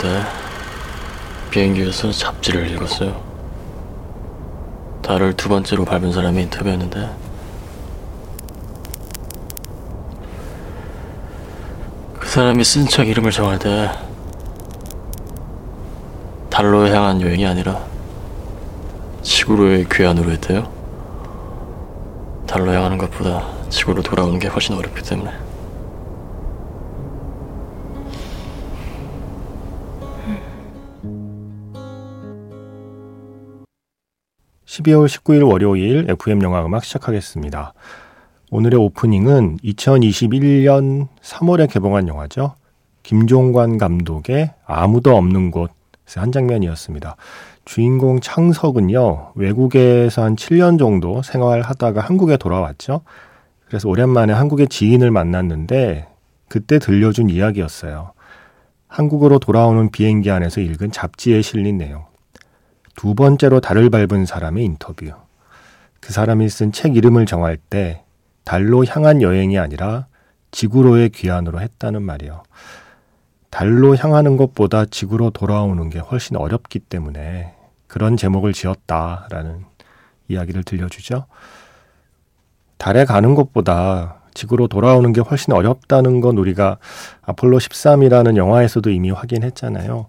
때 0.00 0.22
비행기에서 1.50 2.10
잡지를 2.10 2.70
읽었어요. 2.70 3.20
달을 5.02 5.34
두 5.34 5.48
번째로 5.48 5.84
밟은 5.84 6.12
사람이 6.12 6.42
인터뷰였는데 6.42 7.10
그 12.18 12.28
사람이 12.28 12.64
쓴책 12.64 13.08
이름을 13.08 13.30
정할 13.30 13.58
때 13.58 13.90
달로 16.48 16.88
향한 16.88 17.20
여행이 17.20 17.46
아니라 17.46 17.84
지구로의 19.22 19.86
귀환으로 19.90 20.30
했대요. 20.30 20.70
달로 22.46 22.72
향하는 22.72 22.96
것보다 22.96 23.46
지구로 23.68 24.02
돌아오는 24.02 24.38
게 24.38 24.48
훨씬 24.48 24.76
어렵기 24.76 25.02
때문에. 25.02 25.49
12월 34.80 35.06
19일 35.06 35.48
월요일 35.48 36.06
FM 36.08 36.42
영화 36.42 36.64
음악 36.64 36.84
시작하겠습니다. 36.84 37.74
오늘의 38.50 38.80
오프닝은 38.80 39.58
2021년 39.58 41.08
3월에 41.22 41.70
개봉한 41.70 42.08
영화죠. 42.08 42.54
김종관 43.02 43.78
감독의 43.78 44.52
아무도 44.66 45.16
없는 45.16 45.50
곳의 45.50 45.68
한 46.16 46.32
장면이었습니다. 46.32 47.16
주인공 47.64 48.20
창석은요, 48.20 49.32
외국에서 49.34 50.22
한 50.22 50.36
7년 50.36 50.78
정도 50.78 51.22
생활하다가 51.22 52.00
한국에 52.00 52.36
돌아왔죠. 52.36 53.02
그래서 53.66 53.88
오랜만에 53.88 54.32
한국의 54.32 54.68
지인을 54.68 55.10
만났는데, 55.10 56.08
그때 56.48 56.78
들려준 56.78 57.30
이야기였어요. 57.30 58.12
한국으로 58.88 59.38
돌아오는 59.38 59.90
비행기 59.90 60.30
안에서 60.30 60.60
읽은 60.60 60.90
잡지에 60.90 61.42
실린 61.42 61.78
내용. 61.78 62.09
두 63.00 63.14
번째로 63.14 63.60
달을 63.60 63.88
밟은 63.88 64.26
사람의 64.26 64.62
인터뷰. 64.62 65.10
그 66.00 66.12
사람이 66.12 66.50
쓴 66.50 66.70
책 66.70 66.96
이름을 66.96 67.24
정할 67.24 67.56
때 67.56 68.04
달로 68.44 68.84
향한 68.84 69.22
여행이 69.22 69.58
아니라 69.58 70.06
지구로의 70.50 71.08
귀환으로 71.08 71.62
했다는 71.62 72.02
말이요. 72.02 72.42
달로 73.48 73.96
향하는 73.96 74.36
것보다 74.36 74.84
지구로 74.84 75.30
돌아오는 75.30 75.88
게 75.88 75.98
훨씬 75.98 76.36
어렵기 76.36 76.78
때문에 76.78 77.54
그런 77.86 78.18
제목을 78.18 78.52
지었다라는 78.52 79.64
이야기를 80.28 80.64
들려주죠. 80.64 81.24
달에 82.76 83.06
가는 83.06 83.34
것보다 83.34 84.16
지구로 84.34 84.68
돌아오는 84.68 85.10
게 85.14 85.22
훨씬 85.22 85.54
어렵다는 85.54 86.20
건 86.20 86.36
우리가 86.36 86.76
아폴로 87.22 87.60
13이라는 87.60 88.36
영화에서도 88.36 88.90
이미 88.90 89.10
확인했잖아요. 89.10 90.06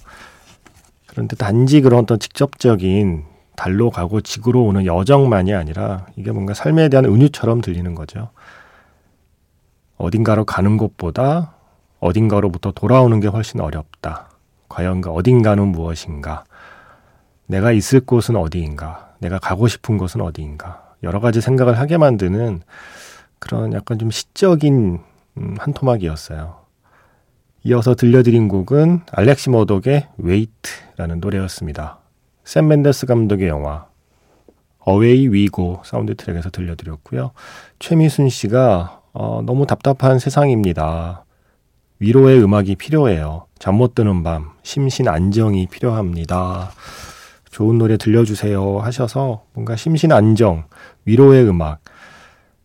그런데 1.11 1.35
단지 1.35 1.81
그런 1.81 2.03
어떤 2.03 2.19
직접적인 2.19 3.25
달로 3.57 3.89
가고 3.89 4.21
지구로 4.21 4.63
오는 4.63 4.85
여정만이 4.85 5.53
아니라 5.53 6.05
이게 6.15 6.31
뭔가 6.31 6.53
삶에 6.53 6.87
대한 6.87 7.03
은유처럼 7.03 7.59
들리는 7.59 7.93
거죠. 7.95 8.29
어딘가로 9.97 10.45
가는 10.45 10.77
것보다 10.77 11.55
어딘가로부터 11.99 12.71
돌아오는 12.71 13.19
게 13.19 13.27
훨씬 13.27 13.59
어렵다. 13.59 14.29
과연 14.69 15.01
그 15.01 15.09
어딘가는 15.11 15.67
무엇인가? 15.67 16.45
내가 17.45 17.73
있을 17.73 17.99
곳은 17.99 18.37
어디인가? 18.37 19.09
내가 19.19 19.37
가고 19.37 19.67
싶은 19.67 19.97
곳은 19.97 20.21
어디인가? 20.21 20.93
여러 21.03 21.19
가지 21.19 21.41
생각을 21.41 21.77
하게 21.77 21.97
만드는 21.97 22.61
그런 23.37 23.73
약간 23.73 23.99
좀 23.99 24.11
시적인 24.11 25.01
음, 25.37 25.55
한 25.59 25.73
토막이었어요. 25.73 26.60
이어서 27.63 27.93
들려드린 27.93 28.47
곡은 28.47 29.01
알렉시 29.11 29.51
머독의 29.51 30.07
Wait라는 30.17 31.19
노래였습니다. 31.19 31.99
샘 32.43 32.67
맨데스 32.67 33.05
감독의 33.05 33.47
영화 33.49 33.85
Away 34.79 35.27
We 35.27 35.54
Go 35.54 35.81
사운드 35.85 36.15
트랙에서 36.15 36.49
들려드렸고요. 36.49 37.31
최미순 37.77 38.29
씨가 38.29 39.01
어, 39.13 39.43
너무 39.45 39.67
답답한 39.67 40.17
세상입니다. 40.17 41.25
위로의 41.99 42.43
음악이 42.43 42.75
필요해요. 42.77 43.45
잠 43.59 43.75
못 43.75 43.93
드는 43.93 44.23
밤, 44.23 44.49
심신 44.63 45.07
안정이 45.07 45.67
필요합니다. 45.67 46.71
좋은 47.51 47.77
노래 47.77 47.97
들려주세요 47.97 48.79
하셔서 48.79 49.43
뭔가 49.53 49.75
심신 49.75 50.11
안정, 50.11 50.63
위로의 51.05 51.47
음악, 51.47 51.79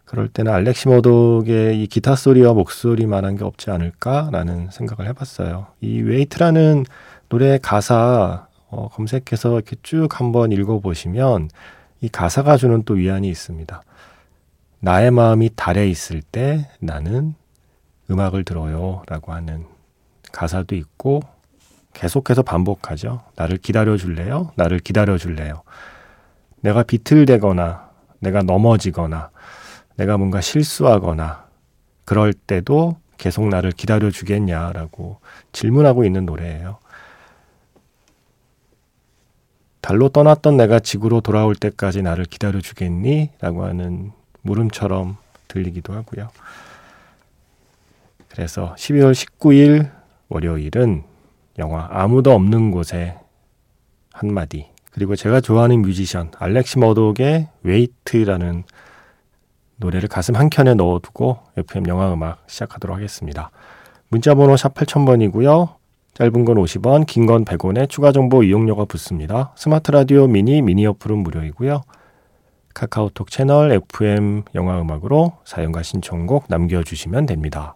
그럴 0.06 0.28
때는 0.28 0.52
알렉시 0.52 0.88
머독의 0.88 1.82
이 1.82 1.86
기타 1.88 2.14
소리와 2.14 2.54
목소리만한 2.54 3.36
게 3.36 3.44
없지 3.44 3.70
않을까라는 3.70 4.70
생각을 4.70 5.08
해봤어요. 5.10 5.66
이 5.80 6.00
Wait라는 6.00 6.84
노래 7.28 7.58
가사 7.58 8.46
어, 8.68 8.88
검색해서 8.88 9.54
이렇게 9.54 9.76
쭉 9.82 10.08
한번 10.20 10.52
읽어보시면 10.52 11.50
이 12.00 12.08
가사가 12.08 12.56
주는 12.56 12.84
또 12.84 12.94
위안이 12.94 13.28
있습니다. 13.28 13.82
나의 14.78 15.10
마음이 15.10 15.50
달에 15.56 15.88
있을 15.88 16.22
때 16.22 16.68
나는 16.78 17.34
음악을 18.08 18.44
들어요 18.44 19.02
라고 19.08 19.32
하는 19.32 19.66
가사도 20.30 20.76
있고 20.76 21.22
계속해서 21.94 22.42
반복하죠. 22.42 23.22
나를 23.34 23.56
기다려 23.56 23.96
줄래요? 23.96 24.52
나를 24.54 24.78
기다려 24.78 25.18
줄래요? 25.18 25.62
내가 26.60 26.84
비틀대거나 26.84 27.90
내가 28.20 28.42
넘어지거나 28.42 29.30
내가 29.96 30.16
뭔가 30.16 30.40
실수하거나 30.40 31.46
그럴 32.04 32.32
때도 32.32 32.96
계속 33.18 33.48
나를 33.48 33.72
기다려 33.72 34.10
주겠냐라고 34.10 35.20
질문하고 35.52 36.04
있는 36.04 36.26
노래예요. 36.26 36.78
달로 39.80 40.08
떠났던 40.08 40.56
내가 40.56 40.80
지구로 40.80 41.20
돌아올 41.20 41.54
때까지 41.54 42.02
나를 42.02 42.24
기다려 42.24 42.60
주겠니? 42.60 43.30
라고 43.40 43.64
하는 43.64 44.12
물음처럼 44.42 45.16
들리기도 45.48 45.92
하고요. 45.92 46.28
그래서 48.28 48.74
12월 48.76 49.12
19일 49.12 49.90
월요일은 50.28 51.04
영화 51.58 51.88
아무도 51.90 52.32
없는 52.32 52.70
곳에 52.70 53.16
한마디 54.12 54.66
그리고 54.90 55.14
제가 55.14 55.40
좋아하는 55.40 55.82
뮤지션 55.82 56.30
알렉시 56.38 56.78
머독의 56.78 57.48
Wait라는 57.62 58.64
노래를 59.76 60.08
가슴 60.08 60.36
한켠에 60.36 60.74
넣어두고 60.74 61.38
FM 61.56 61.88
영화 61.88 62.12
음악 62.12 62.42
시작하도록 62.46 62.96
하겠습니다. 62.96 63.50
문자번호 64.08 64.56
샵 64.56 64.74
8000번이고요. 64.74 65.74
짧은 66.14 66.44
건 66.46 66.56
50원, 66.56 67.04
긴 67.06 67.26
건 67.26 67.44
100원에 67.44 67.88
추가 67.88 68.10
정보 68.12 68.42
이용료가 68.42 68.86
붙습니다. 68.86 69.52
스마트 69.56 69.90
라디오 69.90 70.26
미니, 70.26 70.62
미니 70.62 70.86
어플은 70.86 71.18
무료이고요. 71.18 71.82
카카오톡 72.74 73.30
채널 73.30 73.72
FM 73.72 74.42
영화 74.54 74.80
음악으로 74.80 75.32
사연과 75.44 75.82
신청곡 75.82 76.44
남겨주시면 76.48 77.26
됩니다. 77.26 77.74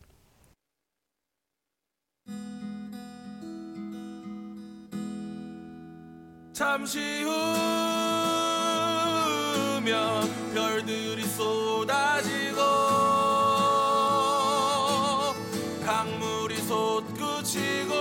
잠시 6.52 7.19
후면 9.80 10.52
별들이 10.52 11.24
쏟아지고 11.24 12.60
강물이 15.84 16.56
솟구치고 16.58 17.94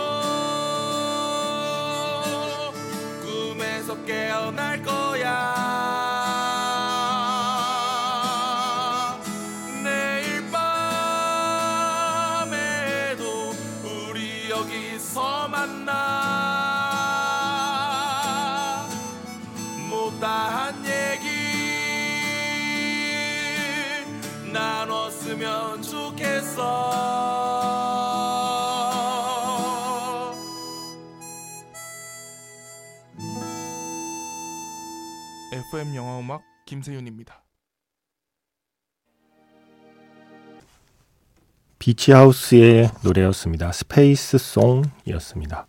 꿈에서 3.22 3.96
깨어날 4.04 4.84
거야. 4.84 5.56
내일 9.82 10.52
밤에도 10.52 11.16
우리 13.84 14.50
여기서 14.50 15.48
만나 15.48 16.29
FM 35.70 35.96
영화 35.96 36.20
음악 36.20 36.42
김세윤입니다. 36.66 37.44
비치하우스의 41.78 42.90
노래였습니다. 43.04 43.72
Space 43.72 44.40
Song이었습니다. 44.40 45.68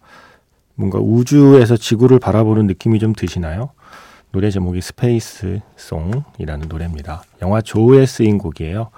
뭔가 0.74 0.98
우주에서 0.98 1.76
지구를 1.76 2.18
바라보는 2.18 2.66
느낌이 2.66 2.98
좀 2.98 3.12
드시나요? 3.12 3.72
노래 4.32 4.50
제목이 4.50 4.80
Space 4.80 5.60
Song이라는 5.76 6.68
노래입니다. 6.68 7.22
영화 7.42 7.60
Zoe에 7.60 8.06
쓰인 8.06 8.38
곡이에요. 8.38 8.90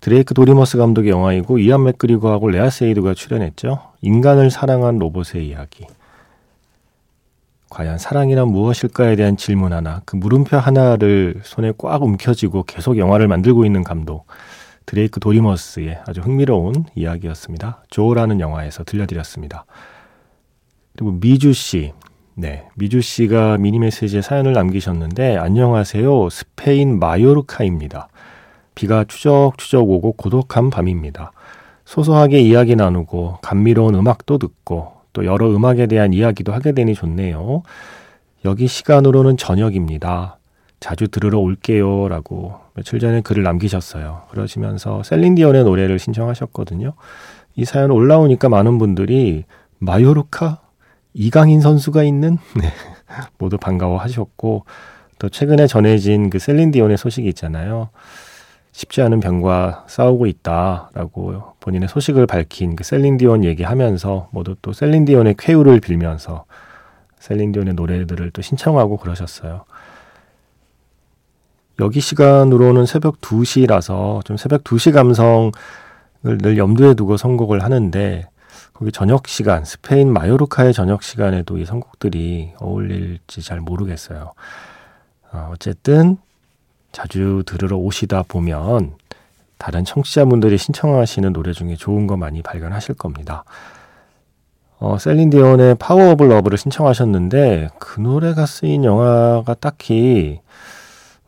드레이크 0.00 0.34
도리머스 0.34 0.76
감독의 0.76 1.10
영화이고 1.10 1.58
이완 1.58 1.84
맥그리거하고 1.84 2.50
레아 2.50 2.68
세이두가 2.68 3.14
출연했죠. 3.14 3.92
인간을 4.02 4.50
사랑한 4.50 4.98
로봇의 4.98 5.48
이야기. 5.48 5.86
과연 7.70 7.98
사랑이란 7.98 8.48
무엇일까에 8.48 9.14
대한 9.14 9.36
질문 9.36 9.72
하나, 9.72 10.02
그 10.04 10.16
물음표 10.16 10.56
하나를 10.56 11.40
손에 11.44 11.72
꽉 11.78 12.02
움켜쥐고 12.02 12.64
계속 12.64 12.98
영화를 12.98 13.28
만들고 13.28 13.64
있는 13.64 13.84
감독. 13.84 14.26
드레이크 14.86 15.20
도리머스의 15.20 16.00
아주 16.04 16.20
흥미로운 16.20 16.84
이야기였습니다. 16.96 17.84
조라는 17.88 18.40
영화에서 18.40 18.82
들려드렸습니다. 18.82 19.64
그리고 20.96 21.12
미주 21.12 21.52
씨. 21.52 21.92
네. 22.34 22.66
미주 22.74 23.02
씨가 23.02 23.58
미니 23.58 23.78
메시지에 23.78 24.20
사연을 24.20 24.52
남기셨는데, 24.52 25.36
안녕하세요. 25.36 26.28
스페인 26.30 26.98
마요르카입니다. 26.98 28.08
비가 28.74 29.04
추적추적 29.04 29.88
오고 29.88 30.14
고독한 30.14 30.70
밤입니다. 30.70 31.30
소소하게 31.84 32.40
이야기 32.40 32.74
나누고, 32.74 33.38
감미로운 33.42 33.94
음악도 33.94 34.38
듣고, 34.38 34.99
또 35.12 35.24
여러 35.24 35.50
음악에 35.50 35.86
대한 35.86 36.12
이야기도 36.12 36.52
하게 36.52 36.72
되니 36.72 36.94
좋네요. 36.94 37.62
여기 38.44 38.66
시간으로는 38.66 39.36
저녁입니다. 39.36 40.38
자주 40.78 41.08
들으러 41.08 41.38
올게요. 41.38 42.08
라고 42.08 42.54
며칠 42.74 42.98
전에 42.98 43.20
글을 43.20 43.42
남기셨어요. 43.42 44.22
그러시면서 44.30 45.02
셀린디온의 45.02 45.64
노래를 45.64 45.98
신청하셨거든요. 45.98 46.94
이 47.56 47.64
사연 47.64 47.90
올라오니까 47.90 48.48
많은 48.48 48.78
분들이 48.78 49.44
마요르카? 49.78 50.60
이강인 51.12 51.60
선수가 51.60 52.04
있는? 52.04 52.38
네. 52.56 52.72
모두 53.38 53.58
반가워 53.58 53.98
하셨고, 53.98 54.64
또 55.18 55.28
최근에 55.28 55.66
전해진 55.66 56.30
그 56.30 56.38
셀린디온의 56.38 56.96
소식이 56.96 57.28
있잖아요. 57.28 57.90
쉽지 58.80 59.02
않은 59.02 59.20
병과 59.20 59.84
싸우고 59.88 60.24
있다라고 60.24 61.52
본인의 61.60 61.88
소식을 61.90 62.26
밝힌 62.26 62.76
그 62.76 62.82
셀린디온 62.82 63.44
얘기하면서 63.44 64.30
모두 64.30 64.56
또 64.62 64.72
셀린디온의 64.72 65.34
쾌유를 65.38 65.80
빌면서 65.80 66.46
셀린디온의 67.18 67.74
노래들을 67.74 68.30
또 68.30 68.40
신청하고 68.40 68.96
그러셨어요. 68.96 69.64
여기 71.78 72.00
시간으로는 72.00 72.86
새벽 72.86 73.20
2시라서 73.20 74.24
좀 74.24 74.38
새벽 74.38 74.64
2시 74.64 74.94
감성을 74.94 75.52
늘 76.22 76.56
염두에 76.56 76.94
두고 76.94 77.18
선곡을 77.18 77.62
하는데 77.62 78.28
거기 78.72 78.92
저녁 78.92 79.28
시간, 79.28 79.66
스페인 79.66 80.10
마요르카의 80.10 80.72
저녁 80.72 81.02
시간에도 81.02 81.58
이 81.58 81.66
선곡들이 81.66 82.52
어울릴지 82.58 83.42
잘 83.42 83.60
모르겠어요. 83.60 84.32
어, 85.32 85.50
어쨌든 85.52 86.16
자주 86.92 87.42
들으러 87.46 87.76
오시다 87.76 88.24
보면 88.26 88.94
다른 89.58 89.84
청취자분들이 89.84 90.58
신청하시는 90.58 91.32
노래 91.32 91.52
중에 91.52 91.76
좋은 91.76 92.06
거 92.06 92.16
많이 92.16 92.42
발견하실 92.42 92.94
겁니다. 92.94 93.44
어, 94.78 94.96
셀린디온의 94.98 95.74
Power 95.74 96.12
of 96.12 96.24
Love를 96.24 96.56
신청하셨는데 96.56 97.68
그 97.78 98.00
노래가 98.00 98.46
쓰인 98.46 98.84
영화가 98.84 99.54
딱히 99.54 100.40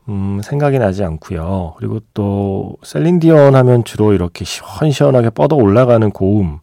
음, 0.09 0.41
생각이 0.43 0.79
나지 0.79 1.05
않고요. 1.05 1.75
그리고 1.77 2.01
또 2.15 2.77
셀린디온 2.83 3.55
하면 3.55 3.85
주로 3.85 4.15
이렇게 4.15 4.45
시원시원하게 4.45 5.31
뻗어 5.31 5.55
올라가는 5.55 6.11
고음 6.11 6.59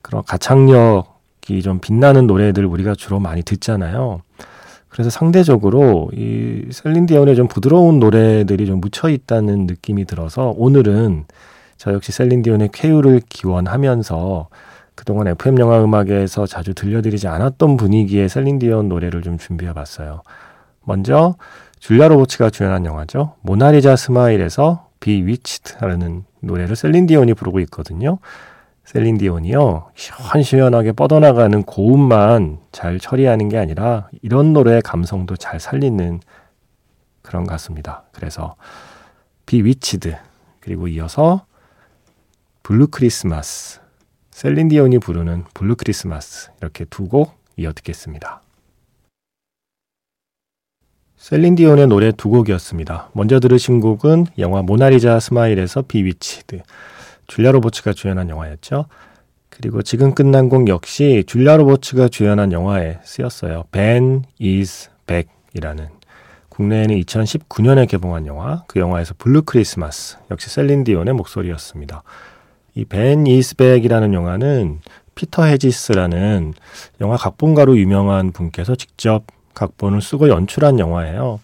그런 0.00 0.22
가창력이 0.24 1.62
좀 1.62 1.80
빛나는 1.80 2.26
노래들 2.28 2.64
우리가 2.64 2.94
주로 2.94 3.18
많이 3.18 3.42
듣잖아요. 3.42 4.22
그래서 4.98 5.10
상대적으로 5.10 6.10
이 6.12 6.66
셀린디온의 6.72 7.36
좀 7.36 7.46
부드러운 7.46 8.00
노래들이 8.00 8.66
좀 8.66 8.80
묻혀 8.80 9.08
있다는 9.08 9.68
느낌이 9.68 10.06
들어서 10.06 10.52
오늘은 10.56 11.26
저 11.76 11.92
역시 11.92 12.10
셀린디온의 12.10 12.70
쾌유를 12.72 13.20
기원하면서 13.28 14.48
그동안 14.96 15.28
FM 15.28 15.60
영화 15.60 15.84
음악에서 15.84 16.46
자주 16.46 16.74
들려드리지 16.74 17.28
않았던 17.28 17.76
분위기의 17.76 18.28
셀린디온 18.28 18.88
노래를 18.88 19.22
좀 19.22 19.38
준비해 19.38 19.72
봤어요. 19.72 20.22
먼저 20.84 21.36
줄리아 21.78 22.08
로버츠가 22.08 22.50
주연한 22.50 22.84
영화죠. 22.84 23.34
모나리자 23.42 23.94
스마일에서 23.94 24.88
비 24.98 25.24
위치드라는 25.24 26.24
노래를 26.40 26.74
셀린디온이 26.74 27.34
부르고 27.34 27.60
있거든요. 27.60 28.18
셀린디온이요. 28.88 29.90
시원시원하게 29.94 30.92
뻗어나가는 30.92 31.62
고음만 31.62 32.58
잘 32.72 32.98
처리하는 32.98 33.50
게 33.50 33.58
아니라 33.58 34.08
이런 34.22 34.54
노래의 34.54 34.80
감성도 34.80 35.36
잘 35.36 35.60
살리는 35.60 36.20
그런 37.20 37.46
가수입니다. 37.46 38.04
그래서 38.12 38.56
Bewitched 39.44 40.16
그리고 40.60 40.88
이어서 40.88 41.44
Blue 42.62 42.86
Christmas 42.88 43.80
셀린디온이 44.30 45.00
부르는 45.00 45.44
Blue 45.52 45.76
Christmas 45.76 46.50
이렇게 46.60 46.86
두 46.86 47.08
곡 47.08 47.36
이어 47.58 47.72
듣겠습니다. 47.74 48.40
셀린디온의 51.18 51.88
노래 51.88 52.10
두 52.12 52.30
곡이었습니다. 52.30 53.10
먼저 53.12 53.38
들으신 53.38 53.80
곡은 53.80 54.28
영화 54.38 54.62
Mona 54.62 54.91
Lisa 54.91 55.20
Smile에서 55.20 55.82
Bewitched 55.82 56.62
줄리아 57.28 57.52
로버츠가 57.52 57.92
주연한 57.92 58.28
영화였죠. 58.28 58.86
그리고 59.50 59.82
지금 59.82 60.14
끝난 60.14 60.48
곡 60.48 60.68
역시 60.68 61.24
줄리아 61.26 61.56
로버츠가 61.56 62.08
주연한 62.08 62.52
영화에 62.52 62.98
쓰였어요. 63.04 63.64
Ben 63.70 64.24
is 64.40 64.90
Back이라는 65.06 65.88
국내에는 66.48 66.96
2019년에 67.00 67.88
개봉한 67.88 68.26
영화, 68.26 68.64
그 68.66 68.80
영화에서 68.80 69.14
Blue 69.16 69.42
Christmas 69.42 70.16
역시 70.30 70.50
셀린 70.50 70.82
디온의 70.84 71.14
목소리였습니다. 71.14 72.02
이 72.74 72.84
Ben 72.84 73.26
is 73.26 73.54
Back이라는 73.54 74.12
영화는 74.12 74.80
피터 75.14 75.44
헤지스라는 75.44 76.54
영화 77.00 77.16
각본가로 77.16 77.76
유명한 77.78 78.32
분께서 78.32 78.74
직접 78.74 79.24
각본을 79.54 80.00
쓰고 80.00 80.28
연출한 80.28 80.78
영화예요. 80.78 81.40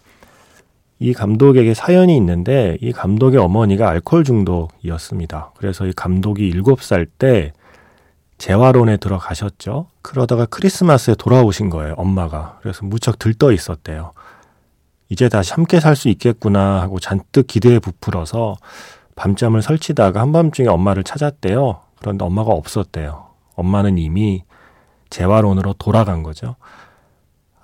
이 0.99 1.13
감독에게 1.13 1.73
사연이 1.73 2.15
있는데 2.17 2.77
이 2.81 2.91
감독의 2.91 3.39
어머니가 3.39 3.89
알코올 3.89 4.23
중독이었습니다. 4.23 5.51
그래서 5.57 5.85
이 5.85 5.93
감독이 5.93 6.51
7살 6.51 7.07
때 7.17 7.51
재활원에 8.37 8.97
들어가셨죠. 8.97 9.87
그러다가 10.01 10.45
크리스마스에 10.45 11.15
돌아오신 11.15 11.69
거예요, 11.69 11.93
엄마가. 11.97 12.59
그래서 12.61 12.85
무척 12.85 13.19
들떠 13.19 13.51
있었대요. 13.51 14.13
이제 15.09 15.29
다시 15.29 15.53
함께 15.53 15.79
살 15.79 15.95
수 15.95 16.09
있겠구나 16.09 16.81
하고 16.81 16.99
잔뜩 16.99 17.47
기대에 17.47 17.79
부풀어서 17.79 18.55
밤잠을 19.15 19.61
설치다가 19.61 20.19
한밤중에 20.21 20.67
엄마를 20.67 21.03
찾았대요. 21.03 21.79
그런데 21.99 22.25
엄마가 22.25 22.51
없었대요. 22.51 23.27
엄마는 23.55 23.97
이미 23.97 24.43
재활원으로 25.09 25.73
돌아간 25.73 26.23
거죠. 26.23 26.55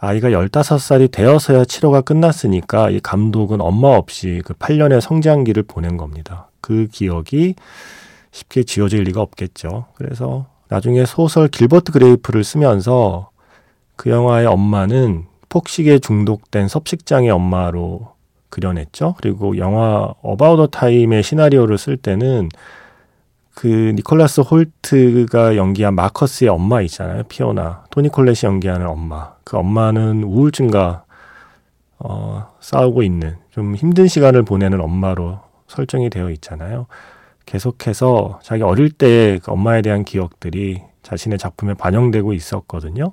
아이가 0.03 0.29
15살이 0.29 1.11
되어서야 1.11 1.63
치료가 1.63 2.01
끝났으니까 2.01 2.89
이 2.89 2.99
감독은 2.99 3.61
엄마 3.61 3.89
없이 3.89 4.41
그 4.43 4.55
8년의 4.55 4.99
성장기를 4.99 5.61
보낸 5.63 5.95
겁니다. 5.95 6.49
그 6.59 6.87
기억이 6.91 7.53
쉽게 8.31 8.63
지워질 8.63 9.03
리가 9.03 9.21
없겠죠. 9.21 9.85
그래서 9.93 10.47
나중에 10.69 11.05
소설 11.05 11.47
길버트 11.47 11.91
그레이프를 11.91 12.43
쓰면서 12.43 13.29
그 13.95 14.09
영화의 14.09 14.47
엄마는 14.47 15.25
폭식에 15.49 15.99
중독된 15.99 16.67
섭식장애 16.67 17.29
엄마로 17.29 18.13
그려냈죠. 18.49 19.13
그리고 19.19 19.59
영화 19.59 20.15
About 20.23 20.57
the 20.57 20.65
Time의 20.65 21.21
시나리오를 21.21 21.77
쓸 21.77 21.95
때는 21.95 22.49
그 23.55 23.67
니콜라스 23.95 24.41
홀트가 24.41 25.55
연기한 25.57 25.93
마커스의 25.95 26.49
엄마 26.49 26.81
있잖아요. 26.81 27.23
피오나. 27.23 27.85
토니 27.91 28.09
콜렛이 28.09 28.39
연기하는 28.43 28.87
엄마. 28.87 29.33
그 29.43 29.57
엄마는 29.57 30.23
우울증과 30.23 31.03
어, 31.99 32.47
싸우고 32.59 33.03
있는 33.03 33.35
좀 33.51 33.75
힘든 33.75 34.07
시간을 34.07 34.43
보내는 34.43 34.79
엄마로 34.81 35.39
설정이 35.67 36.09
되어 36.09 36.29
있잖아요. 36.31 36.87
계속해서 37.45 38.39
자기 38.41 38.63
어릴 38.63 38.89
때 38.89 39.39
그 39.43 39.51
엄마에 39.51 39.81
대한 39.81 40.03
기억들이 40.05 40.81
자신의 41.03 41.37
작품에 41.37 41.73
반영되고 41.73 42.33
있었거든요. 42.33 43.11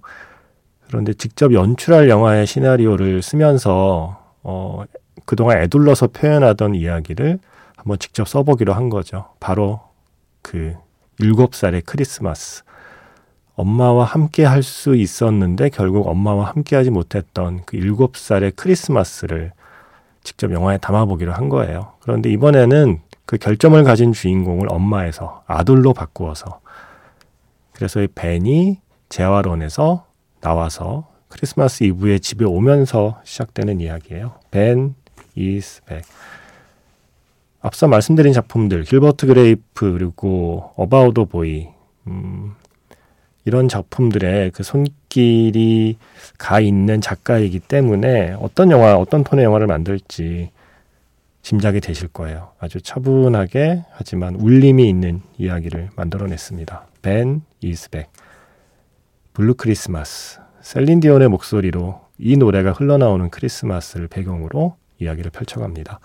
그런데 0.86 1.12
직접 1.12 1.52
연출할 1.52 2.08
영화의 2.08 2.46
시나리오를 2.46 3.20
쓰면서 3.22 4.18
어, 4.42 4.84
그동안 5.26 5.58
애둘러서 5.62 6.08
표현하던 6.08 6.74
이야기를 6.74 7.38
한번 7.76 7.98
직접 7.98 8.26
써보기로 8.26 8.72
한 8.72 8.88
거죠. 8.88 9.26
바로 9.40 9.80
그 10.48 10.74
일곱 11.18 11.54
살의 11.54 11.82
크리스마스. 11.82 12.62
엄마와 13.54 14.04
함께 14.04 14.44
할 14.44 14.62
수 14.62 14.96
있었는데 14.96 15.68
결국 15.68 16.06
엄마와 16.08 16.46
함께 16.46 16.74
하지 16.74 16.90
못했던 16.90 17.62
그 17.66 17.76
일곱 17.76 18.16
살의 18.16 18.52
크리스마스를 18.52 19.52
직접 20.22 20.50
영화에 20.50 20.78
담아보기로 20.78 21.32
한 21.34 21.50
거예요. 21.50 21.92
그런데 22.00 22.30
이번에는 22.30 23.00
그 23.26 23.36
결점을 23.36 23.82
가진 23.84 24.14
주인공을 24.14 24.72
엄마에서 24.72 25.42
아들로 25.46 25.92
바꾸어서 25.92 26.60
그래서 27.72 28.00
이 28.00 28.06
벤이 28.06 28.80
재활원에서 29.10 30.06
나와서 30.40 31.08
크리스마스 31.28 31.84
이브에 31.84 32.20
집에 32.20 32.46
오면서 32.46 33.20
시작되는 33.24 33.80
이야기예요. 33.80 34.32
Ben 34.50 34.94
is 35.36 35.82
Back. 35.82 36.08
앞서 37.68 37.86
말씀드린 37.86 38.32
작품들 38.32 38.84
길버트 38.84 39.26
그레이프 39.26 39.92
그리고 39.92 40.72
About 40.76 41.26
a 41.26 41.37
Boy 41.37 41.68
음, 42.06 42.54
이런 43.44 43.68
작품들의 43.68 44.52
그 44.52 44.62
손길이 44.62 45.98
가 46.38 46.60
있는 46.60 47.02
작가이기 47.02 47.60
때문에 47.60 48.34
어떤 48.40 48.70
영화 48.70 48.96
어떤 48.96 49.22
톤의 49.22 49.44
영화를 49.44 49.66
만들지 49.66 50.50
짐작이 51.42 51.80
되실 51.80 52.08
거예요. 52.08 52.52
아주 52.58 52.80
차분하게 52.80 53.84
하지만 53.90 54.36
울림이 54.36 54.88
있는 54.88 55.20
이야기를 55.36 55.90
만들어냈습니다. 55.94 56.86
Ben 57.02 57.42
is 57.60 57.77
Back 57.77 58.10
Blue 59.34 59.56
Christmas 59.58 60.40
셀린 60.62 61.00
디온의 61.00 61.28
목소리로 61.28 62.00
이 62.16 62.38
노래가 62.38 62.72
흘러나오는 62.72 63.28
크리스마스를 63.28 64.08
배경으로 64.08 64.76
이야기를 65.00 65.30
펼쳐갑니다. 65.32 66.00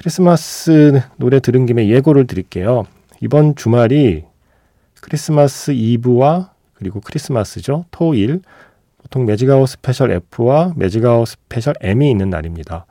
크리스마스 0.00 1.02
노래 1.18 1.40
들은 1.40 1.66
김에 1.66 1.90
예고를 1.90 2.26
드릴게요. 2.26 2.84
이번 3.20 3.54
주말이 3.54 4.24
크리스마스 5.02 5.72
이브와 5.72 6.54
그리고 6.72 7.00
크리스마스죠. 7.00 7.84
토일 7.90 8.40
보통 8.96 9.26
Magic 9.26 9.49
Hour 9.49 9.68
Special 9.68 10.10
F와 10.10 10.72
Magic 10.74 11.04
Hour 11.04 11.28
Special 11.28 11.74
M이 11.82 12.10
있는 12.10 12.30
날입니다. 12.30 12.86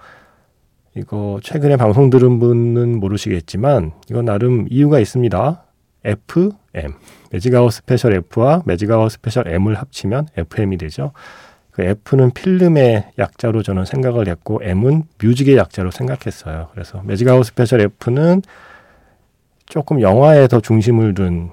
이거 0.95 1.39
최근에 1.41 1.77
방송 1.77 2.11
들은 2.11 2.37
분은 2.37 2.99
모르시겠지만 2.99 3.93
이건 4.11 4.25
나름 4.25 4.67
이유가 4.69 4.99
있습니다. 4.99 5.63
FM 6.03 6.93
Magic 7.31 7.55
Hour 7.55 7.73
Special 7.73 8.13
F와 8.13 8.61
Magic 8.65 8.92
Hour 8.92 9.13
Special 9.13 9.47
M을 9.47 9.73
합치면 9.73 10.27
FM이 10.37 10.77
되죠. 10.77 11.13
그 11.79 11.85
F는 11.85 12.31
필름의 12.31 13.11
약자로 13.17 13.63
저는 13.63 13.85
생각을 13.85 14.27
했고 14.27 14.59
M은 14.61 15.03
music의 15.23 15.55
약자로 15.55 15.91
생각했어요. 15.91 16.67
그래서 16.73 17.01
Magic 17.03 17.27
Hour 17.27 17.45
Special 17.45 17.79
F는 17.79 18.41
조금 19.65 20.01
영화에 20.01 20.49
더 20.49 20.59
중심을 20.59 21.13
둔 21.13 21.51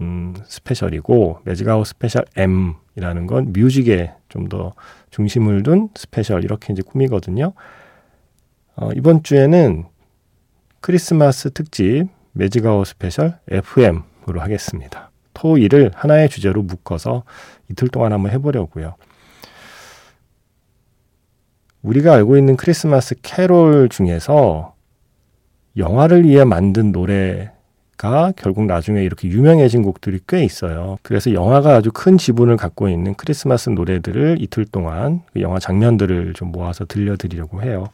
음, 0.00 0.34
special이고 0.44 1.40
Magic 1.42 1.68
Hour 1.68 1.88
Special 1.88 2.24
M이라는 2.36 3.26
건 3.26 3.52
music에 3.52 4.12
좀 4.28 4.48
더 4.48 4.74
중심을 5.10 5.64
둔 5.64 5.88
special 5.96 6.44
이렇게 6.44 6.72
이제 6.72 6.82
꾸미거든요. 6.82 7.52
어, 8.76 8.90
이번 8.94 9.24
주에는 9.24 9.86
크리스마스 10.80 11.50
특집 11.50 12.06
magic 12.30 12.61
hour 12.61 12.86
special 12.86 13.38
FM으로 13.48 14.40
하겠습니다. 14.40 15.10
토 15.32 15.58
일을 15.58 15.90
하나의 15.94 16.28
주제로 16.28 16.62
묶어서 16.62 17.24
이틀 17.68 17.88
동안 17.88 18.12
한번 18.12 18.30
해보려고요. 18.30 18.94
우리가 21.84 22.14
알고 22.14 22.38
있는 22.38 22.56
크리스마스 22.56 23.14
캐롤 23.20 23.90
중에서 23.90 24.74
영화를 25.76 26.24
위해 26.24 26.44
만든 26.44 26.92
노래가 26.92 28.32
결국 28.36 28.64
나중에 28.64 29.02
이렇게 29.02 29.28
유명해진 29.28 29.82
곡들이 29.82 30.20
꽤 30.26 30.42
있어요. 30.42 30.98
그래서 31.02 31.34
영화가 31.34 31.74
아주 31.74 31.90
큰 31.92 32.16
지분을 32.16 32.56
갖고 32.56 32.88
있는 32.88 33.14
크리스마스 33.14 33.68
노래들을 33.68 34.38
이틀 34.40 34.64
동안 34.64 35.22
그 35.32 35.42
영화 35.42 35.58
장면들을 35.58 36.32
좀 36.32 36.52
모아서 36.52 36.86
들려드리려고 36.86 37.62
해요. 37.62 37.90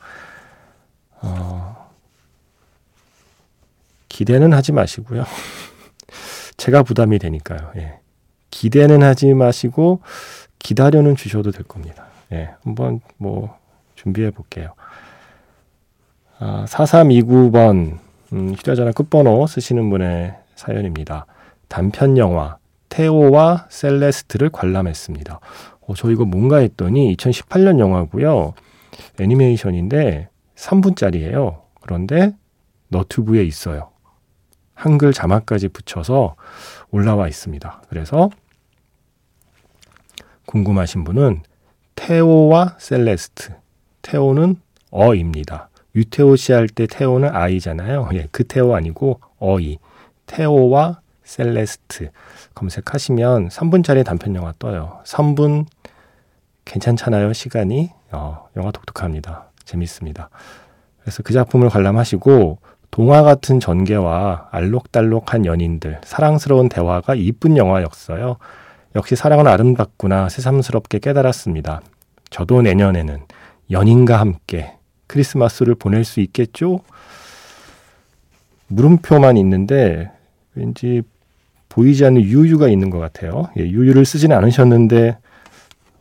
어, 1.21 1.91
기대는 4.09 4.53
하지 4.53 4.71
마시고요. 4.71 5.25
제가 6.57 6.85
부담이 6.85 7.19
되니까요. 7.19 7.73
예. 7.77 7.99
기대는 8.53 9.03
하지 9.03 9.35
마시고 9.35 10.01
기다려는 10.61 11.17
주셔도 11.17 11.51
될 11.51 11.65
겁니다. 11.65 12.07
예. 12.33 12.51
한번 12.63 13.01
뭐 13.17 13.60
준비해 14.01 14.31
볼게요. 14.31 14.75
아, 16.39 16.65
4329번 16.67 17.99
음, 18.33 18.55
휴대전화 18.55 18.93
끝번호 18.93 19.47
쓰시는 19.47 19.91
분의 19.91 20.35
사연입니다. 20.55 21.27
단편 21.69 22.17
영화 22.17 22.57
테오와 22.89 23.67
셀레스트를 23.69 24.49
관람했습니다. 24.51 25.41
어, 25.83 25.95
저 25.95 26.11
이거 26.11 26.25
뭔가 26.25 26.59
했더니 26.59 27.15
2018년 27.15 27.79
영화고요. 27.79 28.55
애니메이션인데 29.21 30.29
3분짜리예요. 30.55 31.61
그런데 31.83 32.35
너튜브에 32.89 33.45
있어요. 33.45 33.91
한글 34.73 35.13
자막까지 35.13 35.69
붙여서 35.69 36.37
올라와 36.91 37.29
있습니다. 37.29 37.83
그래서 37.91 38.31
궁금하신 40.47 41.05
분은 41.05 41.43
테오와 41.97 42.77
셀레스트. 42.79 43.60
테오는 44.03 44.57
어입니다. 44.91 45.69
유태오 45.95 46.37
씨 46.37 46.53
할때 46.53 46.87
테오는 46.87 47.35
아이잖아요. 47.35 48.11
예, 48.15 48.29
그 48.31 48.47
테오 48.47 48.75
아니고 48.75 49.21
어이. 49.39 49.79
테오와 50.27 51.01
셀레스트 51.25 52.11
검색하시면 52.55 53.49
3분짜리 53.49 54.05
단편 54.05 54.35
영화 54.35 54.53
떠요. 54.59 55.01
3분 55.05 55.67
괜찮잖아요, 56.65 57.33
시간이. 57.33 57.91
어, 58.13 58.49
영화 58.57 58.71
독특합니다. 58.71 59.51
재밌습니다. 59.65 60.31
그래서 61.01 61.23
그 61.23 61.33
작품을 61.33 61.69
관람하시고 61.69 62.59
동화 62.91 63.23
같은 63.23 63.61
전개와 63.61 64.49
알록달록한 64.51 65.47
연인들, 65.47 66.01
사랑스러운 66.05 66.69
대화가 66.69 67.15
이쁜 67.15 67.57
영화였어요. 67.57 68.37
역시 68.97 69.15
사랑은 69.15 69.47
아름답구나 69.47 70.29
새삼스럽게 70.29 70.99
깨달았습니다. 70.99 71.83
저도 72.31 72.63
내년에는 72.63 73.21
연인과 73.71 74.19
함께 74.19 74.77
크리스마스를 75.07 75.75
보낼 75.75 76.05
수 76.05 76.21
있겠죠? 76.21 76.81
물음표만 78.69 79.37
있는데 79.39 80.11
왠지 80.55 81.03
보이지 81.69 82.05
않는 82.05 82.23
유유가 82.23 82.69
있는 82.69 82.91
것 82.91 82.99
같아요. 82.99 83.49
예, 83.57 83.63
유유를 83.63 84.05
쓰진 84.05 84.33
않으셨는데 84.33 85.19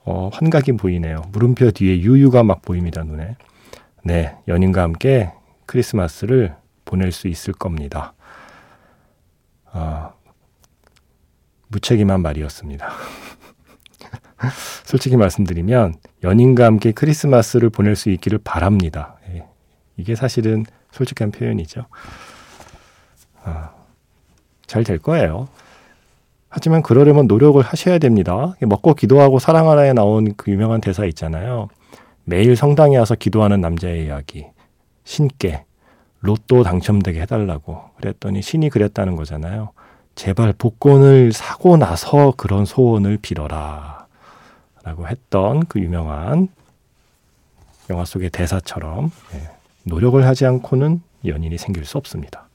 어, 0.05 0.29
환각이 0.33 0.73
보이네요. 0.73 1.23
물음표 1.31 1.71
뒤에 1.71 1.99
유유가 1.99 2.43
막 2.43 2.61
보입니다, 2.61 3.03
눈에. 3.03 3.35
네, 4.03 4.35
연인과 4.47 4.81
함께 4.81 5.31
크리스마스를 5.65 6.55
보낼 6.85 7.11
수 7.11 7.27
있을 7.27 7.53
겁니다. 7.53 8.13
아, 9.71 10.13
무책임한 11.67 12.21
말이었습니다. 12.21 12.89
솔직히 14.85 15.17
말씀드리면 15.17 15.95
연인과 16.23 16.65
함께 16.65 16.91
크리스마스를 16.91 17.69
보낼 17.69 17.95
수 17.95 18.09
있기를 18.09 18.39
바랍니다. 18.43 19.17
예, 19.33 19.45
이게 19.97 20.15
사실은 20.15 20.65
솔직한 20.91 21.31
표현이죠. 21.31 21.85
아, 23.43 23.71
잘 24.67 24.83
될 24.83 24.99
거예요. 24.99 25.47
하지만 26.49 26.81
그러려면 26.81 27.27
노력을 27.27 27.61
하셔야 27.61 27.99
됩니다. 27.99 28.55
먹고 28.61 28.95
기도하고 28.95 29.39
사랑하라에 29.39 29.93
나온 29.93 30.33
그 30.35 30.51
유명한 30.51 30.81
대사 30.81 31.05
있잖아요. 31.05 31.67
매일 32.23 32.55
성당에 32.55 32.97
와서 32.97 33.15
기도하는 33.15 33.61
남자의 33.61 34.05
이야기. 34.05 34.47
신께 35.03 35.63
로또 36.21 36.63
당첨되게 36.63 37.21
해달라고 37.21 37.81
그랬더니 37.97 38.41
신이 38.41 38.69
그랬다는 38.69 39.15
거잖아요. 39.15 39.71
제발 40.15 40.53
복권을 40.53 41.33
사고 41.33 41.77
나서 41.77 42.33
그런 42.35 42.65
소원을 42.65 43.19
빌어라. 43.21 43.98
라고 44.83 45.07
했던 45.07 45.65
그 45.65 45.79
유명한 45.79 46.47
영화 47.89 48.05
속의 48.05 48.29
대사처럼 48.29 49.11
예, 49.33 49.49
노력을 49.83 50.23
하지 50.25 50.45
않고는 50.45 51.01
연인이 51.25 51.57
생길 51.57 51.85
수 51.85 51.97
없습니다. 51.97 52.47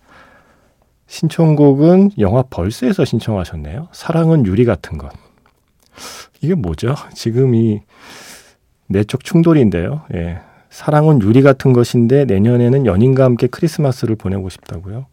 신청곡은 1.07 2.12
영화 2.19 2.43
벌스에서 2.43 3.04
신청하셨네요. 3.04 3.88
사랑은 3.93 4.47
유리 4.47 4.64
같은 4.64 4.99
것. 4.99 5.12
이게 6.40 6.54
뭐죠? 6.54 6.95
지금 7.14 7.54
이 7.54 7.83
내적 8.87 9.25
충돌인데요. 9.25 10.02
예. 10.14 10.40
사랑은 10.71 11.23
유리 11.23 11.43
같은 11.43 11.73
것인데 11.73 12.25
내년에는 12.25 12.85
연인과 12.87 13.25
함께 13.25 13.47
크리스마스를 13.47 14.16
보내고 14.16 14.49
싶다고요. 14.49 15.07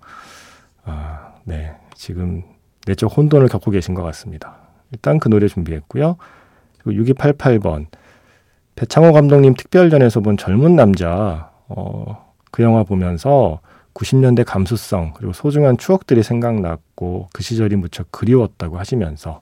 아, 0.86 1.34
네. 1.44 1.76
지금 1.94 2.44
내적 2.88 3.16
혼돈을 3.16 3.48
겪고 3.48 3.70
계신 3.70 3.94
것 3.94 4.02
같습니다. 4.04 4.58
일단 4.92 5.20
그 5.20 5.30
노래 5.30 5.48
준비했고요. 5.48 6.18
그리고 6.84 7.04
6288번. 7.04 7.88
배창호 8.76 9.14
감독님 9.14 9.54
특별전에서 9.56 10.22
본 10.22 10.38
젊은 10.38 10.76
남자, 10.76 11.52
어, 11.68 12.34
그 12.52 12.64
영화 12.64 12.84
보면서 12.84 13.60
90년대 13.94 14.46
감수성, 14.46 15.14
그리고 15.16 15.34
소중한 15.34 15.78
추억들이 15.78 16.24
생각났고 16.24 17.30
그 17.34 17.44
시절이 17.44 17.76
무척 17.76 18.12
그리웠다고 18.12 18.78
하시면서 18.80 19.42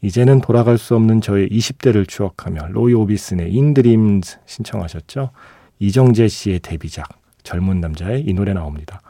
이제는 0.00 0.40
돌아갈 0.40 0.76
수 0.78 0.94
없는 0.96 1.20
저의 1.20 1.48
20대를 1.48 2.06
추억하며 2.08 2.68
로이 2.70 2.94
오비슨의 2.94 3.52
인드림즈 3.52 4.38
신청하셨죠. 4.44 5.30
이정재 5.78 6.28
씨의 6.28 6.60
데뷔작 6.60 7.08
젊은 7.42 7.80
남자의 7.80 8.22
이 8.22 8.32
노래 8.34 8.52
나옵니다. 8.52 9.00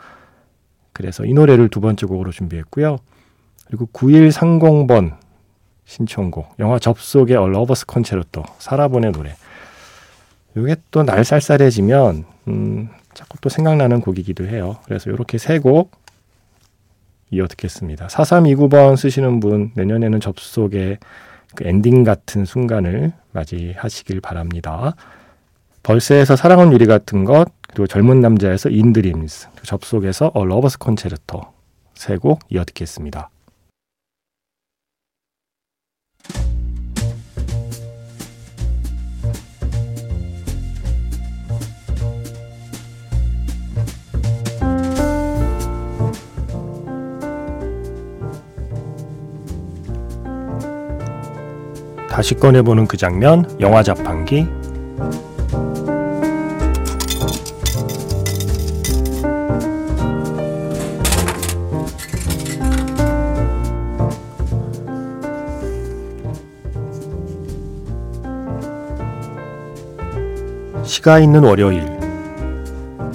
그래서 0.93 1.25
이 1.25 1.33
노래를 1.33 1.69
두 1.69 1.81
번째 1.81 2.07
곡으로 2.07 2.31
준비했고요. 2.31 2.99
그리고 3.67 3.87
9130번 3.93 5.17
신청곡 5.85 6.55
영화 6.59 6.79
접속의 6.79 7.37
Lover's 7.37 7.87
Concerto 7.87 8.43
사라본의 8.59 9.13
노래. 9.13 9.35
이게 10.57 10.77
또 10.91 11.03
날 11.03 11.25
쌀쌀해지면 11.25 12.25
음, 12.49 12.89
자꾸 13.13 13.39
또 13.41 13.49
생각나는 13.49 14.01
곡이기도 14.01 14.47
해요. 14.47 14.77
그래서 14.85 15.11
이렇게 15.11 15.39
세 15.39 15.59
곡 15.61 15.91
이어 17.31 17.47
듣겠습니다. 17.49 18.07
4329번 18.07 18.97
쓰시는 18.97 19.41
분 19.41 19.73
내년에는 19.75 20.21
접속의 20.21 20.99
그 21.57 21.67
엔딩 21.67 22.05
같은 22.05 22.45
순간을 22.45 23.13
맞이하시길 23.33 24.21
바랍니다. 24.21 24.95
벌새에서 25.83 26.37
사랑은 26.37 26.73
유리 26.73 26.87
같은 26.87 27.25
것 27.25 27.47
그리고 27.69 27.87
젊은 27.89 28.21
남자에서 28.21 28.69
In 28.71 28.90
Dreams 28.90 29.49
접속에서 29.65 30.31
A 30.35 30.45
Lover's 30.45 30.79
Concerto 30.79 31.43
세 31.95 32.17
곡 32.19 32.41
이어 32.51 32.65
듣겠습니다. 32.65 33.31
다시 52.15 52.37
꺼내보는 52.37 52.87
그 52.87 52.97
장면, 52.97 53.45
영화 53.59 53.83
자판기. 53.83 54.47
시가 70.85 71.19
있는 71.19 71.43
월요일. 71.43 71.85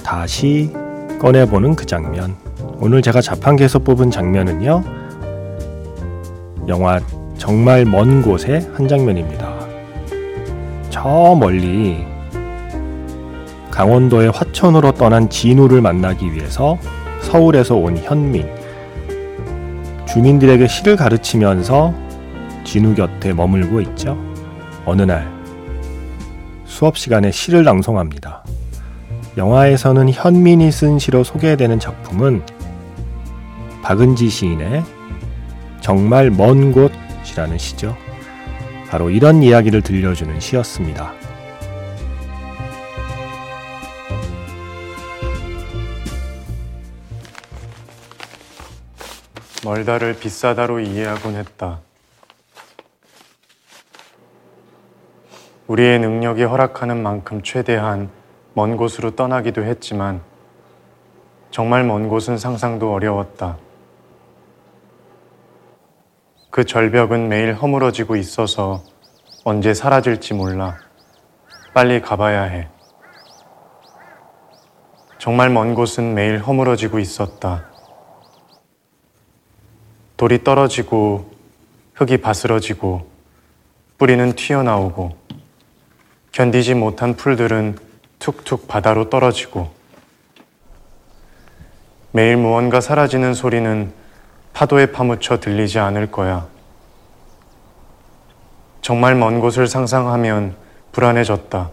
다시 0.04 0.74
꺼내보는 1.18 1.74
그 1.74 1.86
장면. 1.86 2.36
오늘 2.78 3.00
제가 3.00 3.22
자판기에서 3.22 3.78
뽑은 3.78 4.10
장면은요. 4.10 4.84
영화 6.68 7.00
정말 7.40 7.86
먼 7.86 8.20
곳의 8.20 8.68
한 8.74 8.86
장면입니다. 8.86 9.50
저 10.90 11.34
멀리 11.40 12.04
강원도의 13.70 14.30
화천으로 14.30 14.92
떠난 14.92 15.30
진우를 15.30 15.80
만나기 15.80 16.34
위해서 16.34 16.76
서울에서 17.22 17.76
온 17.76 17.96
현민. 17.96 18.46
주민들에게 20.06 20.66
시를 20.66 20.96
가르치면서 20.96 21.94
진우 22.64 22.94
곁에 22.94 23.32
머물고 23.32 23.80
있죠. 23.80 24.18
어느 24.84 25.00
날 25.00 25.26
수업 26.66 26.98
시간에 26.98 27.30
시를 27.30 27.64
낭송합니다. 27.64 28.44
영화에서는 29.38 30.10
현민이 30.10 30.70
쓴 30.70 30.98
시로 30.98 31.24
소개되는 31.24 31.78
작품은 31.78 32.42
박은지 33.82 34.28
시인의 34.28 34.82
정말 35.80 36.30
먼 36.30 36.72
곳 36.72 36.99
이라는 37.32 37.58
시죠. 37.58 37.96
바로 38.88 39.10
이런 39.10 39.42
이야기를 39.42 39.82
들려주는 39.82 40.40
시였습니다. 40.40 41.12
멀다를 49.64 50.18
비싸다로 50.18 50.80
이해하곤 50.80 51.36
했다. 51.36 51.80
우리의 55.68 56.00
능력이 56.00 56.42
허락하는 56.42 57.00
만큼 57.00 57.42
최대한 57.42 58.10
먼 58.54 58.76
곳으로 58.76 59.14
떠나기도 59.14 59.62
했지만 59.62 60.20
정말 61.52 61.84
먼 61.84 62.08
곳은 62.08 62.38
상상도 62.38 62.92
어려웠다. 62.92 63.58
그 66.50 66.64
절벽은 66.64 67.28
매일 67.28 67.54
허물어지고 67.54 68.16
있어서 68.16 68.82
언제 69.44 69.72
사라질지 69.72 70.34
몰라. 70.34 70.76
빨리 71.72 72.00
가봐야 72.00 72.42
해. 72.42 72.68
정말 75.18 75.48
먼 75.48 75.74
곳은 75.76 76.12
매일 76.14 76.38
허물어지고 76.38 76.98
있었다. 76.98 77.66
돌이 80.16 80.42
떨어지고 80.42 81.30
흙이 81.94 82.16
바스러지고 82.16 83.08
뿌리는 83.96 84.32
튀어나오고 84.32 85.16
견디지 86.32 86.74
못한 86.74 87.14
풀들은 87.14 87.78
툭툭 88.18 88.66
바다로 88.66 89.08
떨어지고 89.08 89.70
매일 92.10 92.36
무언가 92.36 92.80
사라지는 92.80 93.34
소리는 93.34 93.99
파도에 94.52 94.92
파묻혀 94.92 95.40
들리지 95.40 95.78
않을 95.78 96.10
거야. 96.10 96.46
정말 98.82 99.14
먼 99.14 99.40
곳을 99.40 99.66
상상하면 99.66 100.56
불안해졌다. 100.92 101.70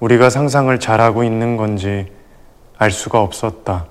우리가 0.00 0.30
상상을 0.30 0.78
잘하고 0.80 1.22
있는 1.24 1.56
건지 1.56 2.12
알 2.76 2.90
수가 2.90 3.20
없었다. 3.20 3.86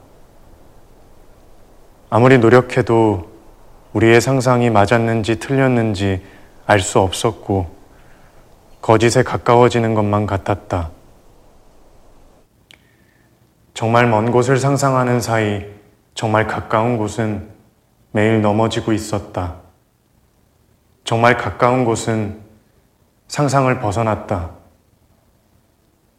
아무리 2.09 2.37
노력해도 2.37 3.31
우리의 3.93 4.19
상상이 4.19 4.69
맞았는지 4.69 5.39
틀렸는지 5.39 6.21
알 6.65 6.79
수 6.81 6.99
없었고, 6.99 7.67
거짓에 8.81 9.23
가까워지는 9.23 9.93
것만 9.93 10.25
같았다. 10.25 10.89
정말 13.73 14.07
먼 14.07 14.31
곳을 14.31 14.57
상상하는 14.57 15.21
사이 15.21 15.65
정말 16.13 16.47
가까운 16.47 16.97
곳은 16.97 17.49
매일 18.11 18.41
넘어지고 18.41 18.93
있었다. 18.93 19.55
정말 21.03 21.37
가까운 21.37 21.85
곳은 21.85 22.41
상상을 23.27 23.79
벗어났다. 23.79 24.51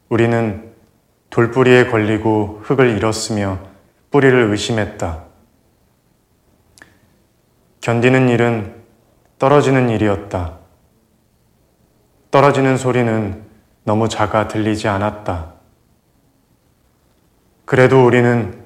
우리는 0.09 0.73
돌뿌리에 1.31 1.87
걸리고 1.87 2.61
흙을 2.65 2.97
잃었으며 2.97 3.59
뿌리를 4.11 4.51
의심했다. 4.51 5.25
견디는 7.81 8.29
일은 8.29 8.83
떨어지는 9.39 9.89
일이었다. 9.91 10.59
떨어지는 12.31 12.77
소리는 12.77 13.43
너무 13.85 14.09
작아 14.09 14.49
들리지 14.49 14.89
않았다. 14.89 15.53
그래도 17.65 18.07
우리는 18.07 18.62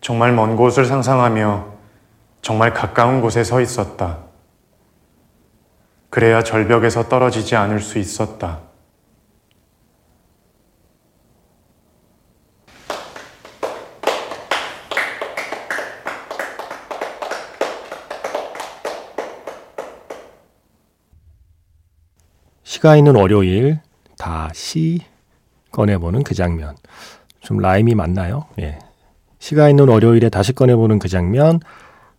정말 0.00 0.32
먼 0.32 0.56
곳을 0.56 0.84
상상하며 0.84 1.66
정말 2.42 2.72
가까운 2.72 3.20
곳에 3.20 3.42
서 3.42 3.60
있었다. 3.60 4.18
그래야 6.10 6.42
절벽에서 6.42 7.08
떨어지지 7.08 7.56
않을 7.56 7.80
수 7.80 7.98
있었다. 7.98 8.60
시가 22.62 22.96
있는 22.96 23.16
월요일 23.16 23.80
다시 24.18 25.00
꺼내보는 25.72 26.22
그 26.22 26.34
장면. 26.34 26.76
좀 27.40 27.58
라임이 27.58 27.94
맞나요? 27.94 28.46
예. 28.58 28.78
시가 29.46 29.70
있는 29.70 29.86
월요일에 29.88 30.28
다시 30.28 30.52
꺼내보는 30.52 30.98
그 30.98 31.06
장면. 31.06 31.60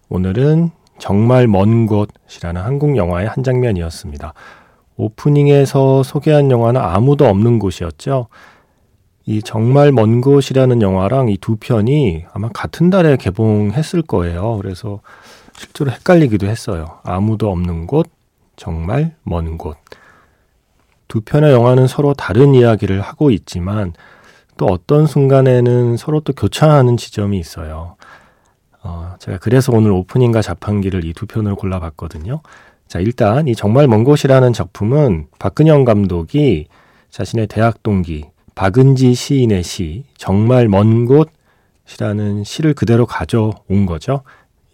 오늘은 0.08 0.72
정말 0.98 1.46
먼 1.46 1.86
곳이라는 1.86 2.62
한국 2.62 2.96
영화의 2.96 3.28
한 3.28 3.44
장면이었습니다. 3.44 4.34
오프닝에서 4.96 6.04
소개한 6.04 6.50
영화는 6.50 6.80
아무도 6.80 7.26
없는 7.26 7.60
곳이었죠. 7.60 8.28
이 9.26 9.42
정말 9.42 9.92
먼 9.92 10.22
곳이라는 10.22 10.82
영화랑 10.82 11.28
이 11.28 11.38
두 11.42 11.58
편이 11.58 12.24
아마 12.32 12.48
같은 12.54 12.90
달에 12.90 13.18
개봉했을 13.18 14.04
거예요. 14.04 14.56
그래서 14.62 15.02
실제로 15.58 15.92
헷갈리기도 15.92 16.48
했어요. 16.48 17.00
아무도 17.04 17.52
없는 17.52 17.88
곳, 17.88 18.08
정말 18.56 19.16
먼 19.24 19.58
곳. 19.58 19.76
두 21.10 21.20
편의 21.20 21.52
영화는 21.52 21.88
서로 21.88 22.14
다른 22.14 22.56
이야기를 22.56 23.02
하고 23.02 23.32
있지만 23.32 23.92
또 24.58 24.66
어떤 24.66 25.06
순간에는 25.06 25.98
서로 25.98 26.20
또 26.20 26.34
교차하는 26.34 26.98
지점이 26.98 27.38
있어요. 27.40 27.96
어, 28.84 29.16
제가 29.20 29.38
그래서 29.40 29.72
오늘 29.74 29.92
오프닝과 29.92 30.42
자판기를 30.42 31.06
이 31.06 31.14
두 31.14 31.26
편을 31.26 31.56
골라봤거든요. 31.56 32.42
자, 32.88 33.00
일단 33.00 33.48
이 33.48 33.56
정말 33.56 33.88
먼 33.88 34.04
곳이라는 34.04 34.54
작품은 34.54 35.28
박근영 35.40 35.84
감독이 35.86 36.68
자신의 37.10 37.48
대학 37.48 37.84
동기 37.84 38.26
박은지 38.56 39.14
시인의 39.14 39.64
시 39.64 40.04
정말 40.18 40.68
먼 40.68 41.06
곳이라는 41.06 42.44
시를 42.44 42.74
그대로 42.74 43.06
가져온 43.06 43.86
거죠. 43.86 44.24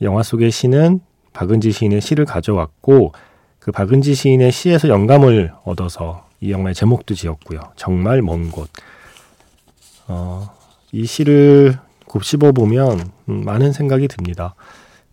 영화 0.01 0.23
속의 0.23 0.51
시는 0.51 0.99
박은지 1.33 1.71
시인의 1.71 2.01
시를 2.01 2.25
가져왔고 2.25 3.13
그 3.59 3.71
박은지 3.71 4.13
시인의 4.13 4.51
시에서 4.51 4.89
영감을 4.89 5.53
얻어서 5.63 6.27
이 6.39 6.51
영화의 6.51 6.75
제목도 6.75 7.15
지었고요. 7.15 7.61
정말 7.75 8.21
먼 8.21 8.51
곳. 8.51 8.69
어, 10.07 10.49
이 10.91 11.05
시를 11.05 11.77
곱씹어 12.07 12.51
보면 12.51 13.11
음, 13.29 13.43
많은 13.45 13.71
생각이 13.71 14.07
듭니다. 14.07 14.55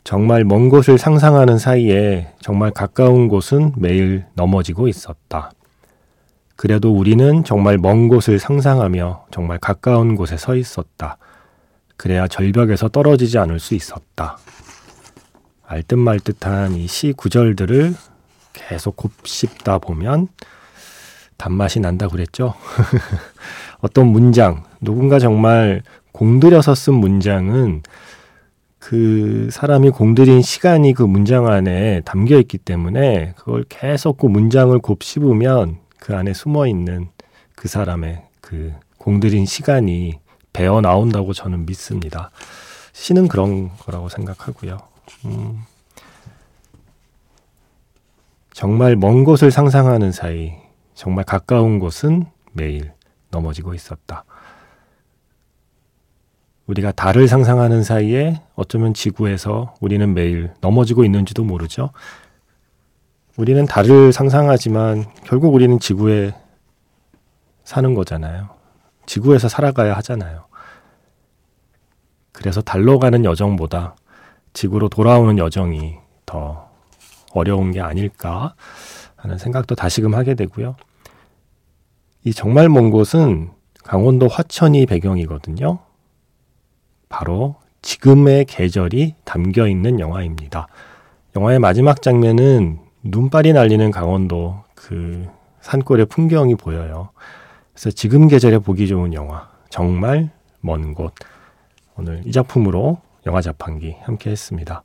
정말 0.04 0.44
먼 0.44 0.68
곳을 0.68 0.98
상상하는 0.98 1.58
사이에 1.58 2.32
정말 2.40 2.70
가까운 2.70 3.28
곳은 3.28 3.72
매일 3.76 4.24
넘어지고 4.34 4.88
있었다. 4.88 5.50
그래도 6.56 6.92
우리는 6.92 7.44
정말 7.44 7.78
먼 7.78 8.08
곳을 8.08 8.38
상상하며 8.38 9.26
정말 9.30 9.58
가까운 9.58 10.16
곳에 10.16 10.36
서 10.36 10.56
있었다. 10.56 11.16
그래야 11.96 12.26
절벽에서 12.26 12.88
떨어지지 12.88 13.38
않을 13.38 13.60
수 13.60 13.74
있었다. 13.74 14.38
알듯 15.66 15.98
말듯한 15.98 16.74
이 16.74 16.86
시 16.86 17.12
구절들을 17.12 17.94
계속 18.52 18.96
곱씹다 18.96 19.78
보면 19.78 20.28
단맛이 21.36 21.80
난다 21.80 22.08
그랬죠? 22.08 22.54
어떤 23.80 24.08
문장, 24.08 24.64
누군가 24.80 25.18
정말 25.18 25.82
공들여서 26.12 26.74
쓴 26.74 26.94
문장은 26.94 27.82
그 28.78 29.48
사람이 29.52 29.90
공들인 29.90 30.42
시간이 30.42 30.94
그 30.94 31.02
문장 31.02 31.46
안에 31.46 32.00
담겨 32.04 32.38
있기 32.38 32.58
때문에 32.58 33.34
그걸 33.36 33.64
계속 33.68 34.16
그 34.16 34.26
문장을 34.26 34.76
곱씹으면 34.78 35.78
그 35.98 36.16
안에 36.16 36.32
숨어 36.32 36.66
있는 36.66 37.08
그 37.54 37.68
사람의 37.68 38.22
그 38.40 38.72
공들인 38.98 39.44
시간이 39.44 40.18
배어 40.52 40.80
나온다고 40.80 41.32
저는 41.32 41.66
믿습니다. 41.66 42.30
시는 42.92 43.28
그런 43.28 43.70
거라고 43.78 44.08
생각하고요. 44.08 44.78
음, 45.26 45.60
정말 48.52 48.96
먼 48.96 49.24
곳을 49.24 49.50
상상하는 49.50 50.10
사이, 50.10 50.54
정말 50.94 51.24
가까운 51.24 51.78
곳은 51.78 52.26
매일 52.52 52.92
넘어지고 53.30 53.74
있었다. 53.74 54.24
우리가 56.70 56.92
달을 56.92 57.26
상상하는 57.26 57.82
사이에 57.82 58.40
어쩌면 58.54 58.94
지구에서 58.94 59.74
우리는 59.80 60.14
매일 60.14 60.52
넘어지고 60.60 61.04
있는지도 61.04 61.42
모르죠. 61.42 61.90
우리는 63.36 63.66
달을 63.66 64.12
상상하지만 64.12 65.06
결국 65.24 65.52
우리는 65.52 65.80
지구에 65.80 66.32
사는 67.64 67.92
거잖아요. 67.94 68.50
지구에서 69.06 69.48
살아가야 69.48 69.94
하잖아요. 69.96 70.44
그래서 72.30 72.60
달로 72.60 73.00
가는 73.00 73.24
여정보다 73.24 73.96
지구로 74.52 74.88
돌아오는 74.88 75.38
여정이 75.38 75.96
더 76.24 76.70
어려운 77.32 77.72
게 77.72 77.80
아닐까 77.80 78.54
하는 79.16 79.38
생각도 79.38 79.74
다시금 79.74 80.14
하게 80.14 80.34
되고요. 80.34 80.76
이 82.24 82.32
정말 82.32 82.68
먼 82.68 82.90
곳은 82.90 83.50
강원도 83.82 84.28
화천이 84.28 84.86
배경이거든요. 84.86 85.89
바로 87.10 87.56
지금의 87.82 88.46
계절이 88.46 89.16
담겨 89.24 89.68
있는 89.68 90.00
영화입니다. 90.00 90.68
영화의 91.36 91.58
마지막 91.58 92.00
장면은 92.00 92.78
눈발이 93.02 93.52
날리는 93.52 93.90
강원도 93.90 94.62
그 94.74 95.26
산골의 95.60 96.06
풍경이 96.06 96.54
보여요. 96.54 97.10
그래서 97.74 97.90
지금 97.90 98.28
계절에 98.28 98.58
보기 98.58 98.88
좋은 98.88 99.12
영화, 99.12 99.50
정말 99.68 100.30
먼 100.60 100.94
곳. 100.94 101.12
오늘 101.96 102.22
이 102.24 102.32
작품으로 102.32 102.98
영화 103.26 103.42
자판기 103.42 103.96
함께 104.02 104.30
했습니다. 104.30 104.82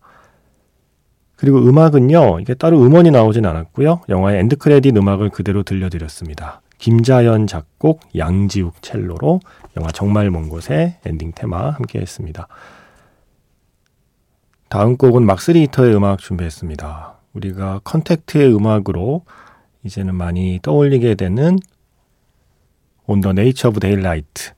그리고 1.35 1.59
음악은요, 1.59 2.39
이게 2.39 2.53
따로 2.53 2.81
음원이 2.81 3.11
나오진 3.11 3.45
않았고요. 3.45 4.01
영화의 4.09 4.39
end 4.39 4.55
credit 4.57 4.95
음악을 4.97 5.29
그대로 5.29 5.63
들려드렸습니다. 5.63 6.61
김자연 6.85 7.47
작곡, 7.47 8.01
양지욱 8.15 8.83
첼로로 8.83 9.39
영화 9.75 9.89
정말 9.89 10.29
먼 10.29 10.49
곳의 10.49 10.97
엔딩 11.03 11.31
테마 11.33 11.71
함께 11.71 11.97
했습니다. 11.99 12.47
다음 14.69 14.95
곡은 14.95 15.25
막스리히터의 15.25 15.95
음악 15.95 16.19
준비했습니다. 16.19 17.17
우리가 17.33 17.81
컨택트의 17.83 18.55
음악으로 18.55 19.23
이제는 19.83 20.13
많이 20.13 20.59
떠올리게 20.61 21.15
되는 21.15 21.57
the 23.07 23.29
Nature 23.31 23.69
of 23.71 23.79
Daylight. 23.79 24.51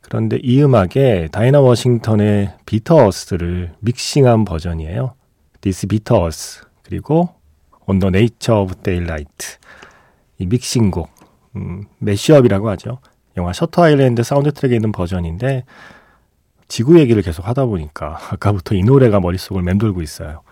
그런데 0.00 0.38
이 0.44 0.62
음악에 0.62 1.26
다이나 1.32 1.58
워싱턴의 1.58 2.54
Bitter 2.66 3.09
Earth를 3.09 3.74
믹싱한 3.80 4.44
버전이에요. 4.44 5.14
This 5.60 5.88
Bitter 5.88 6.24
Earth 6.24 6.60
그리고 6.84 7.30
the 7.88 8.06
Nature 8.06 8.62
of 8.62 8.76
Daylight 8.76 9.58
이 10.38 10.46
믹싱곡 10.46 11.13
음, 11.56 11.84
mashup이라고 11.98 12.68
하죠. 12.70 12.98
영화 13.36 13.52
셔터 13.52 13.84
아일랜드 13.84 14.22
사운드 14.22 14.52
트랙에 14.52 14.76
있는 14.76 14.92
버전인데 14.92 15.64
지구 16.68 16.98
얘기를 16.98 17.22
계속 17.22 17.46
하다 17.46 17.66
보니까 17.66 18.18
아까부터 18.32 18.74
이 18.74 18.82
노래가 18.82 19.20
머릿속을 19.20 19.62
맴돌고 19.62 20.02
있어요. 20.02 20.42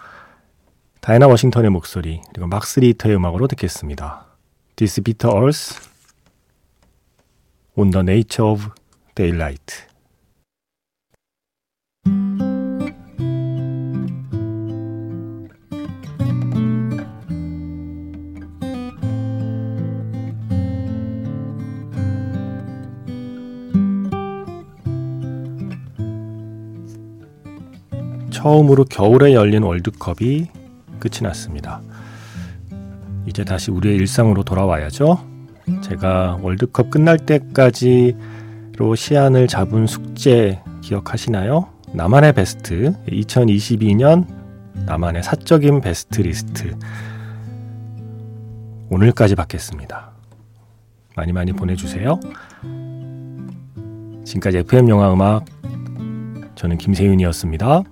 다이나 1.01 1.27
워싱턴의 1.27 1.71
목소리 1.71 2.21
그리고 2.33 2.47
막스 2.47 2.81
리터의 2.81 3.17
음악으로 3.17 3.49
듣겠습니다. 3.49 4.27
This 4.77 5.01
Bitter 5.03 5.37
Earth 5.37 5.81
On 7.77 7.91
the 7.91 8.03
Nature 8.03 8.51
of 8.51 8.69
Daylight 9.15 9.92
처음으로 28.43 28.85
겨울에 28.87 29.35
열린 29.35 29.63
월드컵이 29.63 30.49
끝이 30.99 31.23
났습니다. 31.23 31.81
이제 33.25 33.45
다시 33.45 33.71
우리의 33.71 33.95
일상으로 33.97 34.43
돌아와야죠. 34.43 35.17
제가 35.81 36.41
월드컵 36.43 36.91
끝날 36.91 37.19
때까지로 37.19 38.97
시안을 38.97 39.47
잡은 39.47 39.87
숙제 39.87 40.61
기억하시나요? 40.81 41.69
나만의 41.93 42.33
베스트 42.33 42.95
2022년 43.07 44.27
나만의 44.87 45.23
사적인 45.23 45.81
베스트 45.81 46.23
리스트 46.23 46.77
오늘까지 48.91 49.37
받겠습니다. 49.37 50.11
많이 51.15 51.33
많이 51.33 51.53
보내주세요. 51.53 52.19
지금까지 54.25 54.59
FM 54.59 54.89
영화 54.89 55.13
음악 55.13 55.45
저는 56.57 56.79
김세윤이었습니다. 56.79 57.85